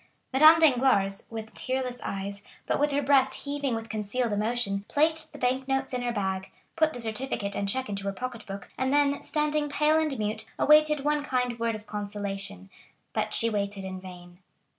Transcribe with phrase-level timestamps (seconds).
[0.33, 5.37] Madame Danglars, with tearless eyes, but with her breast heaving with concealed emotion, placed the
[5.37, 8.91] bank notes in her bag, put the certificate and check into her pocket book, and
[8.91, 12.71] then, standing pale and mute, awaited one kind word of consolation.
[13.13, 14.39] But she waited in vain.